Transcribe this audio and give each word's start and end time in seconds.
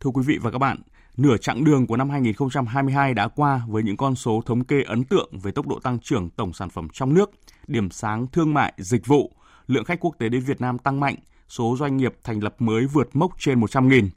Thưa 0.00 0.10
quý 0.10 0.22
vị 0.26 0.38
và 0.42 0.50
các 0.50 0.58
bạn, 0.58 0.78
nửa 1.16 1.36
chặng 1.36 1.64
đường 1.64 1.86
của 1.86 1.96
năm 1.96 2.10
2022 2.10 3.14
đã 3.14 3.28
qua 3.28 3.62
với 3.68 3.82
những 3.82 3.96
con 3.96 4.14
số 4.14 4.42
thống 4.46 4.64
kê 4.64 4.82
ấn 4.82 5.04
tượng 5.04 5.30
về 5.42 5.52
tốc 5.52 5.66
độ 5.66 5.78
tăng 5.78 5.98
trưởng 5.98 6.30
tổng 6.30 6.52
sản 6.52 6.70
phẩm 6.70 6.88
trong 6.92 7.14
nước, 7.14 7.30
điểm 7.66 7.90
sáng 7.90 8.26
thương 8.26 8.54
mại, 8.54 8.72
dịch 8.76 9.06
vụ, 9.06 9.32
lượng 9.66 9.84
khách 9.84 10.00
quốc 10.00 10.14
tế 10.18 10.28
đến 10.28 10.42
Việt 10.42 10.60
Nam 10.60 10.78
tăng 10.78 11.00
mạnh, 11.00 11.14
số 11.48 11.76
doanh 11.78 11.96
nghiệp 11.96 12.14
thành 12.24 12.42
lập 12.42 12.54
mới 12.58 12.86
vượt 12.86 13.16
mốc 13.16 13.32
trên 13.38 13.60
100.000. 13.60 14.08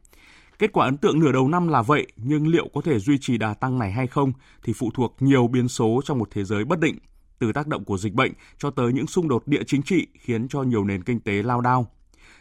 Kết 0.60 0.74
quả 0.74 0.86
ấn 0.86 0.98
tượng 0.98 1.20
nửa 1.20 1.32
đầu 1.32 1.48
năm 1.48 1.68
là 1.68 1.82
vậy, 1.82 2.08
nhưng 2.18 2.48
liệu 2.48 2.68
có 2.74 2.82
thể 2.82 3.00
duy 3.00 3.18
trì 3.22 3.38
đà 3.38 3.54
tăng 3.54 3.80
này 3.80 3.92
hay 3.92 4.08
không 4.08 4.34
thì 4.64 4.74
phụ 4.74 4.92
thuộc 4.94 5.16
nhiều 5.20 5.48
biến 5.48 5.68
số 5.68 6.02
trong 6.06 6.20
một 6.20 6.28
thế 6.32 6.44
giới 6.44 6.66
bất 6.66 6.80
định, 6.80 6.98
từ 7.40 7.52
tác 7.52 7.68
động 7.68 7.84
của 7.84 7.98
dịch 7.98 8.14
bệnh 8.14 8.32
cho 8.58 8.70
tới 8.70 8.94
những 8.94 9.08
xung 9.08 9.28
đột 9.28 9.48
địa 9.48 9.64
chính 9.68 9.84
trị 9.84 10.08
khiến 10.20 10.48
cho 10.48 10.64
nhiều 10.64 10.84
nền 10.84 11.04
kinh 11.04 11.20
tế 11.20 11.44
lao 11.44 11.62
đao. 11.62 11.88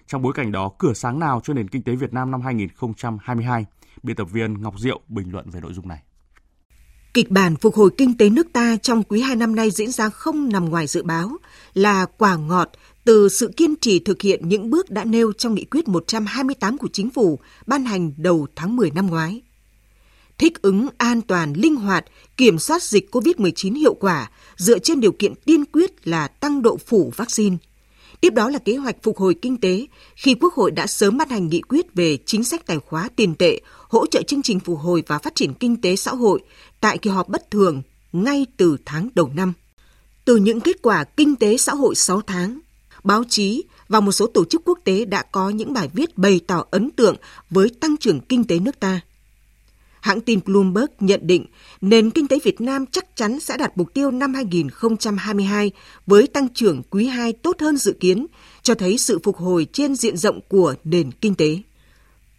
Trong 0.07 0.23
bối 0.23 0.33
cảnh 0.37 0.53
đó, 0.53 0.71
cửa 0.79 0.93
sáng 0.95 1.19
nào 1.19 1.41
cho 1.45 1.55
nền 1.55 1.69
kinh 1.69 1.83
tế 1.83 1.95
Việt 1.95 2.13
Nam 2.13 2.31
năm 2.31 2.41
2022? 2.41 3.65
Biên 4.03 4.17
tập 4.17 4.29
viên 4.33 4.63
Ngọc 4.63 4.75
Diệu 4.79 5.01
bình 5.09 5.33
luận 5.33 5.51
về 5.51 5.61
nội 5.61 5.73
dung 5.75 5.89
này. 5.89 6.03
Kịch 7.15 7.31
bản 7.31 7.57
phục 7.57 7.75
hồi 7.75 7.91
kinh 7.99 8.17
tế 8.17 8.31
nước 8.31 8.47
ta 8.53 8.77
trong 8.83 9.03
quý 9.03 9.21
2 9.21 9.37
năm 9.37 9.55
nay 9.55 9.71
diễn 9.71 9.91
ra 9.91 10.09
không 10.09 10.49
nằm 10.49 10.69
ngoài 10.69 10.87
dự 10.87 11.03
báo, 11.03 11.37
là 11.75 12.07
quả 12.19 12.37
ngọt 12.37 12.71
từ 13.05 13.29
sự 13.29 13.51
kiên 13.57 13.75
trì 13.77 13.99
thực 13.99 14.23
hiện 14.23 14.49
những 14.49 14.71
bước 14.71 14.91
đã 14.91 15.05
nêu 15.05 15.33
trong 15.33 15.55
nghị 15.55 15.65
quyết 15.65 15.89
128 15.89 16.79
của 16.79 16.89
chính 16.93 17.11
phủ 17.11 17.39
ban 17.67 17.85
hành 17.85 18.13
đầu 18.17 18.47
tháng 18.57 18.77
10 18.77 18.91
năm 18.91 19.07
ngoái. 19.07 19.43
Thích 20.39 20.63
ứng 20.63 20.89
an 20.99 21.23
toàn, 21.23 21.53
linh 21.53 21.77
hoạt, 21.77 22.05
kiểm 22.37 22.59
soát 22.59 22.83
dịch 22.83 23.15
COVID-19 23.15 23.75
hiệu 23.79 23.95
quả 23.95 24.31
dựa 24.57 24.79
trên 24.79 25.01
điều 25.01 25.13
kiện 25.13 25.35
tiên 25.35 25.65
quyết 25.65 26.09
là 26.09 26.29
tăng 26.29 26.63
độ 26.63 26.77
phủ 26.77 27.13
vaccine. 27.17 27.57
Tiếp 28.23 28.35
đó 28.35 28.51
là 28.51 28.59
kế 28.59 28.77
hoạch 28.77 28.97
phục 29.03 29.19
hồi 29.19 29.35
kinh 29.43 29.57
tế 29.57 29.87
khi 30.17 30.35
Quốc 30.35 30.55
hội 30.55 30.71
đã 30.71 30.87
sớm 30.87 31.19
ban 31.19 31.29
hành 31.29 31.49
nghị 31.49 31.61
quyết 31.61 31.95
về 31.95 32.19
chính 32.27 32.45
sách 32.45 32.67
tài 32.67 32.79
khóa 32.79 33.09
tiền 33.17 33.35
tệ, 33.35 33.61
hỗ 33.89 34.07
trợ 34.07 34.23
chương 34.23 34.43
trình 34.43 34.61
phục 34.61 34.79
hồi 34.79 35.03
và 35.07 35.19
phát 35.19 35.35
triển 35.35 35.55
kinh 35.55 35.81
tế 35.81 35.97
xã 35.97 36.11
hội 36.11 36.41
tại 36.81 36.99
kỳ 36.99 37.11
họp 37.11 37.29
bất 37.29 37.51
thường 37.51 37.83
ngay 38.13 38.47
từ 38.57 38.77
tháng 38.85 39.09
đầu 39.15 39.31
năm. 39.35 39.53
Từ 40.25 40.37
những 40.37 40.61
kết 40.61 40.77
quả 40.83 41.05
kinh 41.05 41.37
tế 41.37 41.57
xã 41.57 41.75
hội 41.75 41.95
6 41.95 42.21
tháng, 42.21 42.61
báo 43.05 43.25
chí 43.29 43.65
và 43.89 44.01
một 44.01 44.13
số 44.13 44.27
tổ 44.27 44.45
chức 44.45 44.63
quốc 44.65 44.79
tế 44.85 45.05
đã 45.05 45.23
có 45.23 45.51
những 45.51 45.73
bài 45.73 45.89
viết 45.93 46.19
bày 46.19 46.41
tỏ 46.47 46.65
ấn 46.71 46.91
tượng 46.91 47.17
với 47.51 47.71
tăng 47.81 47.97
trưởng 47.97 48.21
kinh 48.21 48.45
tế 48.45 48.59
nước 48.59 48.81
ta. 48.81 49.01
Hãng 50.03 50.21
tin 50.21 50.41
Bloomberg 50.45 50.91
nhận 51.01 51.21
định 51.23 51.47
nền 51.81 52.11
kinh 52.11 52.29
tế 52.29 52.39
Việt 52.45 52.61
Nam 52.61 52.85
chắc 52.87 53.17
chắn 53.17 53.41
sẽ 53.41 53.57
đạt 53.57 53.73
mục 53.79 53.95
tiêu 53.95 54.11
năm 54.11 54.35
2022 54.35 55.71
với 56.07 56.27
tăng 56.27 56.49
trưởng 56.49 56.83
quý 56.91 57.07
2 57.07 57.33
tốt 57.33 57.57
hơn 57.61 57.77
dự 57.77 57.93
kiến, 58.01 58.27
cho 58.63 58.75
thấy 58.75 58.99
sự 58.99 59.19
phục 59.23 59.37
hồi 59.37 59.67
trên 59.73 59.95
diện 59.95 60.17
rộng 60.17 60.41
của 60.49 60.75
nền 60.85 61.11
kinh 61.13 61.35
tế. 61.35 61.59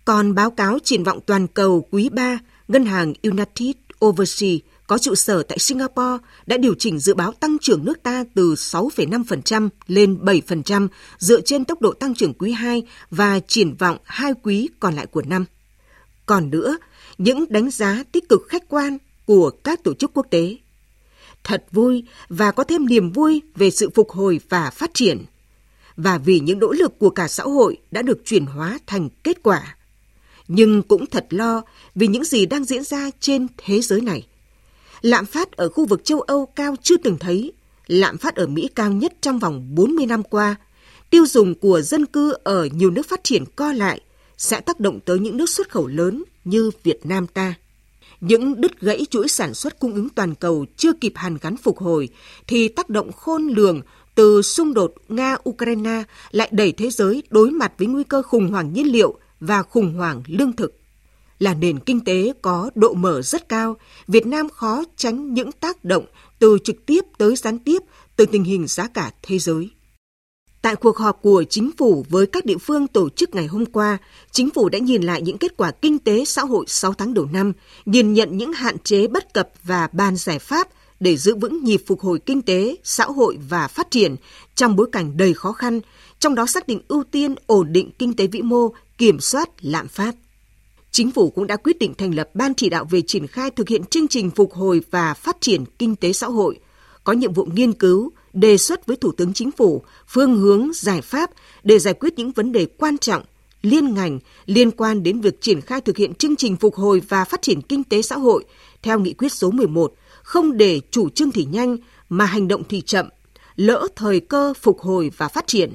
Còn 0.06 0.36
báo 0.36 0.52
cáo 0.52 0.80
triển 0.84 1.04
vọng 1.04 1.20
toàn 1.26 1.48
cầu 1.48 1.88
quý 1.92 2.10
3, 2.10 2.40
ngân 2.68 2.86
hàng 2.86 3.14
United 3.24 3.76
Overseas 4.06 4.60
có 4.88 4.98
trụ 4.98 5.16
sở 5.16 5.44
tại 5.44 5.60
Singapore 5.60 6.24
đã 6.46 6.58
điều 6.58 6.74
chỉnh 6.80 7.00
dự 7.00 7.14
báo 7.14 7.32
tăng 7.32 7.58
trưởng 7.62 7.86
nước 7.86 8.04
ta 8.04 8.24
từ 8.36 8.54
6,5% 8.54 9.70
lên 9.88 10.18
7% 10.22 10.88
dựa 11.18 11.42
trên 11.42 11.66
tốc 11.66 11.82
độ 11.82 11.94
tăng 11.94 12.16
trưởng 12.16 12.34
quý 12.34 12.52
2 12.52 12.84
và 13.12 13.40
triển 13.40 13.76
vọng 13.76 13.98
hai 14.04 14.34
quý 14.44 14.70
còn 14.80 14.94
lại 14.94 15.06
của 15.06 15.22
năm. 15.22 15.46
Còn 16.26 16.50
nữa, 16.50 16.78
những 17.18 17.46
đánh 17.50 17.70
giá 17.70 18.04
tích 18.12 18.30
cực 18.30 18.48
khách 18.50 18.64
quan 18.70 18.98
của 19.26 19.50
các 19.50 19.84
tổ 19.84 19.94
chức 19.94 20.12
quốc 20.14 20.28
tế. 20.30 20.58
Thật 21.44 21.66
vui 21.72 22.04
và 22.30 22.52
có 22.52 22.64
thêm 22.64 22.86
niềm 22.86 23.12
vui 23.12 23.42
về 23.56 23.70
sự 23.70 23.90
phục 23.90 24.12
hồi 24.12 24.40
và 24.50 24.70
phát 24.70 24.94
triển 24.94 25.26
và 25.98 26.18
vì 26.18 26.40
những 26.40 26.60
nỗ 26.60 26.72
lực 26.72 27.00
của 27.00 27.10
cả 27.10 27.28
xã 27.28 27.44
hội 27.44 27.78
đã 27.92 28.02
được 28.02 28.22
chuyển 28.26 28.46
hóa 28.46 28.80
thành 28.88 29.10
kết 29.24 29.44
quả. 29.44 29.76
Nhưng 30.48 30.84
cũng 30.84 31.06
thật 31.06 31.26
lo 31.30 31.62
vì 31.96 32.08
những 32.08 32.24
gì 32.24 32.46
đang 32.46 32.64
diễn 32.64 32.84
ra 32.84 33.10
trên 33.20 33.48
thế 33.58 33.82
giới 33.82 34.02
này. 34.02 34.28
Lạm 35.02 35.26
phát 35.26 35.52
ở 35.52 35.70
khu 35.70 35.86
vực 35.86 36.06
châu 36.06 36.22
Âu 36.22 36.46
cao 36.46 36.76
chưa 36.84 36.98
từng 36.98 37.18
thấy, 37.20 37.54
lạm 37.88 38.18
phát 38.18 38.36
ở 38.36 38.48
Mỹ 38.48 38.70
cao 38.76 38.92
nhất 38.92 39.14
trong 39.22 39.40
vòng 39.40 39.76
40 39.76 40.06
năm 40.06 40.24
qua. 40.24 40.56
Tiêu 41.10 41.26
dùng 41.26 41.56
của 41.56 41.82
dân 41.82 42.06
cư 42.06 42.34
ở 42.44 42.66
nhiều 42.66 42.92
nước 42.92 43.10
phát 43.10 43.24
triển 43.24 43.44
co 43.56 43.74
lại 43.74 44.02
sẽ 44.38 44.62
tác 44.62 44.80
động 44.80 45.00
tới 45.00 45.20
những 45.20 45.38
nước 45.38 45.50
xuất 45.50 45.70
khẩu 45.70 45.88
lớn 45.88 46.24
như 46.46 46.72
Việt 46.84 47.06
Nam 47.06 47.28
ta. 47.28 47.54
Những 48.22 48.62
đứt 48.62 48.82
gãy 48.82 49.06
chuỗi 49.10 49.28
sản 49.28 49.54
xuất 49.54 49.80
cung 49.80 49.94
ứng 49.94 50.10
toàn 50.10 50.36
cầu 50.36 50.66
chưa 50.78 50.94
kịp 50.94 51.14
hàn 51.16 51.38
gắn 51.42 51.58
phục 51.58 51.78
hồi 51.78 52.10
thì 52.48 52.68
tác 52.68 52.90
động 52.90 53.12
khôn 53.12 53.48
lường 53.48 53.82
từ 54.16 54.42
xung 54.42 54.74
đột 54.74 54.94
Nga-Ukraine 55.10 56.04
lại 56.32 56.50
đẩy 56.52 56.72
thế 56.72 56.90
giới 56.90 57.24
đối 57.30 57.52
mặt 57.52 57.74
với 57.78 57.88
nguy 57.88 58.04
cơ 58.04 58.22
khủng 58.22 58.52
hoảng 58.52 58.74
nhiên 58.74 58.92
liệu 58.92 59.18
và 59.40 59.64
khủng 59.64 59.94
hoảng 59.94 60.24
lương 60.28 60.54
thực 60.54 60.80
là 61.40 61.54
nền 61.54 61.80
kinh 61.80 62.00
tế 62.00 62.34
có 62.42 62.72
độ 62.76 62.94
mở 62.94 63.22
rất 63.22 63.50
cao, 63.50 63.76
Việt 64.08 64.28
Nam 64.28 64.50
khó 64.50 64.84
tránh 64.98 65.34
những 65.34 65.52
tác 65.52 65.84
động 65.84 66.06
từ 66.40 66.58
trực 66.64 66.86
tiếp 66.86 67.02
tới 67.18 67.36
gián 67.36 67.60
tiếp 67.60 67.82
từ 68.16 68.26
tình 68.26 68.44
hình 68.44 68.68
giá 68.68 68.88
cả 68.88 69.12
thế 69.22 69.40
giới. 69.40 69.70
Tại 70.64 70.76
cuộc 70.76 70.98
họp 70.98 71.22
của 71.22 71.44
chính 71.50 71.72
phủ 71.78 72.06
với 72.10 72.28
các 72.28 72.46
địa 72.46 72.58
phương 72.58 72.88
tổ 72.88 73.10
chức 73.10 73.36
ngày 73.36 73.48
hôm 73.48 73.66
qua, 73.66 73.98
chính 74.32 74.50
phủ 74.50 74.70
đã 74.70 74.80
nhìn 74.80 75.02
lại 75.02 75.22
những 75.22 75.38
kết 75.38 75.58
quả 75.58 75.72
kinh 75.72 76.00
tế 76.00 76.26
xã 76.26 76.42
hội 76.42 76.66
6 76.68 76.94
tháng 76.94 77.14
đầu 77.14 77.26
năm, 77.34 77.54
nhìn 77.86 78.14
nhận 78.14 78.38
những 78.38 78.54
hạn 78.54 78.80
chế 78.80 79.08
bất 79.08 79.34
cập 79.34 79.50
và 79.64 79.88
bàn 79.92 80.16
giải 80.16 80.40
pháp 80.40 80.68
để 81.00 81.18
giữ 81.18 81.36
vững 81.36 81.64
nhịp 81.64 81.82
phục 81.88 82.02
hồi 82.02 82.20
kinh 82.26 82.42
tế, 82.42 82.76
xã 82.84 83.06
hội 83.06 83.38
và 83.50 83.68
phát 83.68 83.92
triển 83.92 84.16
trong 84.56 84.76
bối 84.76 84.90
cảnh 84.92 85.18
đầy 85.18 85.34
khó 85.34 85.52
khăn, 85.52 85.80
trong 86.20 86.36
đó 86.36 86.46
xác 86.46 86.68
định 86.68 86.82
ưu 86.88 87.04
tiên 87.12 87.36
ổn 87.48 87.74
định 87.74 87.92
kinh 88.00 88.14
tế 88.14 88.28
vĩ 88.28 88.42
mô, 88.42 88.70
kiểm 88.98 89.20
soát 89.20 89.50
lạm 89.62 89.88
phát. 89.88 90.16
Chính 90.92 91.12
phủ 91.12 91.30
cũng 91.30 91.48
đã 91.48 91.58
quyết 91.58 91.80
định 91.80 91.94
thành 91.94 92.16
lập 92.16 92.30
Ban 92.34 92.54
chỉ 92.54 92.70
đạo 92.70 92.86
về 92.90 93.02
triển 93.02 93.28
khai 93.28 93.50
thực 93.52 93.70
hiện 93.70 93.86
chương 93.86 94.08
trình 94.08 94.32
phục 94.32 94.54
hồi 94.54 94.82
và 94.92 95.14
phát 95.14 95.38
triển 95.42 95.66
kinh 95.80 95.96
tế 95.96 96.14
xã 96.14 96.28
hội, 96.28 96.60
có 97.04 97.14
nhiệm 97.14 97.34
vụ 97.34 97.48
nghiên 97.54 97.74
cứu, 97.74 98.12
đề 98.34 98.58
xuất 98.58 98.86
với 98.86 98.98
Thủ 98.98 99.12
tướng 99.12 99.34
Chính 99.34 99.52
phủ 99.52 99.84
phương 100.08 100.36
hướng 100.36 100.72
giải 100.74 101.02
pháp 101.02 101.32
để 101.64 101.80
giải 101.80 101.94
quyết 101.94 102.14
những 102.18 102.32
vấn 102.32 102.52
đề 102.52 102.66
quan 102.78 102.98
trọng 102.98 103.24
liên 103.62 103.94
ngành 103.94 104.20
liên 104.46 104.72
quan 104.72 105.04
đến 105.04 105.22
việc 105.22 105.42
triển 105.42 105.62
khai 105.62 105.82
thực 105.82 105.98
hiện 105.98 106.14
chương 106.14 106.36
trình 106.36 106.56
phục 106.56 106.76
hồi 106.76 107.02
và 107.10 107.26
phát 107.26 107.42
triển 107.42 107.62
kinh 107.62 107.84
tế 107.84 108.02
xã 108.02 108.18
hội 108.18 108.46
theo 108.82 109.00
nghị 109.00 109.14
quyết 109.14 109.32
số 109.32 109.52
11, 109.52 109.94
không 110.24 110.58
để 110.58 110.82
chủ 110.92 111.10
trương 111.10 111.32
thì 111.32 111.46
nhanh 111.46 111.78
mà 112.10 112.26
hành 112.26 112.48
động 112.48 112.64
thì 112.70 112.82
chậm, 112.82 113.10
lỡ 113.56 113.88
thời 113.96 114.20
cơ 114.20 114.54
phục 114.62 114.80
hồi 114.80 115.12
và 115.18 115.28
phát 115.28 115.48
triển. 115.48 115.74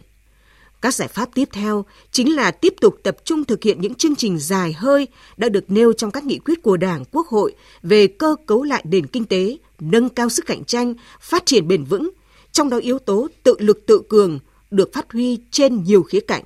Các 0.82 0.94
giải 0.94 1.08
pháp 1.08 1.28
tiếp 1.34 1.48
theo 1.52 1.84
chính 2.10 2.36
là 2.36 2.50
tiếp 2.50 2.74
tục 2.80 2.96
tập 3.02 3.16
trung 3.24 3.44
thực 3.44 3.62
hiện 3.62 3.80
những 3.80 3.94
chương 3.94 4.16
trình 4.16 4.38
dài 4.38 4.72
hơi 4.72 5.06
đã 5.36 5.48
được 5.48 5.70
nêu 5.70 5.92
trong 5.92 6.10
các 6.10 6.24
nghị 6.24 6.38
quyết 6.38 6.62
của 6.62 6.76
Đảng, 6.76 7.04
Quốc 7.12 7.26
hội 7.26 7.54
về 7.82 8.06
cơ 8.06 8.36
cấu 8.46 8.62
lại 8.62 8.84
nền 8.90 9.06
kinh 9.06 9.24
tế, 9.24 9.56
nâng 9.80 10.08
cao 10.08 10.28
sức 10.28 10.46
cạnh 10.46 10.64
tranh, 10.64 10.94
phát 11.20 11.46
triển 11.46 11.68
bền 11.68 11.84
vững, 11.84 12.10
trong 12.58 12.70
đó 12.70 12.76
yếu 12.76 12.98
tố 12.98 13.28
tự 13.42 13.54
lực 13.58 13.86
tự 13.86 14.02
cường 14.08 14.38
được 14.70 14.92
phát 14.92 15.12
huy 15.12 15.38
trên 15.50 15.84
nhiều 15.84 16.02
khía 16.02 16.20
cạnh. 16.20 16.44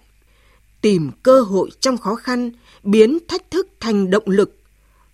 Tìm 0.80 1.10
cơ 1.22 1.40
hội 1.40 1.70
trong 1.80 1.98
khó 1.98 2.14
khăn, 2.14 2.50
biến 2.82 3.18
thách 3.28 3.50
thức 3.50 3.68
thành 3.80 4.10
động 4.10 4.22
lực. 4.26 4.56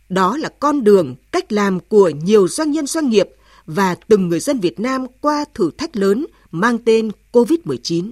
Đó 0.08 0.36
là 0.36 0.48
con 0.48 0.84
đường, 0.84 1.14
cách 1.32 1.52
làm 1.52 1.80
của 1.80 2.08
nhiều 2.08 2.48
doanh 2.48 2.70
nhân 2.70 2.86
doanh 2.86 3.08
nghiệp 3.08 3.28
và 3.66 3.94
từng 3.94 4.28
người 4.28 4.40
dân 4.40 4.60
Việt 4.60 4.80
Nam 4.80 5.06
qua 5.20 5.44
thử 5.54 5.70
thách 5.78 5.96
lớn 5.96 6.26
mang 6.50 6.78
tên 6.78 7.10
COVID-19. 7.32 8.10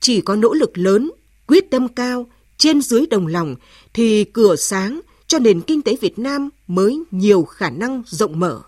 Chỉ 0.00 0.20
có 0.20 0.36
nỗ 0.36 0.54
lực 0.54 0.78
lớn, 0.78 1.10
quyết 1.46 1.70
tâm 1.70 1.88
cao, 1.88 2.26
trên 2.56 2.82
dưới 2.82 3.06
đồng 3.06 3.26
lòng 3.26 3.56
thì 3.94 4.24
cửa 4.24 4.56
sáng 4.56 5.00
cho 5.26 5.38
nền 5.38 5.60
kinh 5.60 5.82
tế 5.82 5.96
Việt 6.00 6.18
Nam 6.18 6.48
mới 6.66 7.02
nhiều 7.10 7.44
khả 7.44 7.70
năng 7.70 8.02
rộng 8.06 8.40
mở. 8.40 8.62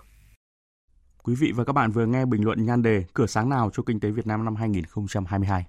Quý 1.23 1.35
vị 1.35 1.53
và 1.53 1.65
các 1.65 1.73
bạn 1.73 1.91
vừa 1.91 2.07
nghe 2.07 2.27
bình 2.27 2.45
luận 2.45 2.65
nhan 2.65 2.83
đề 2.83 3.05
Cửa 3.15 3.27
sáng 3.27 3.49
nào 3.49 3.71
cho 3.73 3.83
kinh 3.83 4.01
tế 4.01 4.11
Việt 4.11 4.27
Nam 4.27 4.45
năm 4.45 4.57
2022. 4.57 5.65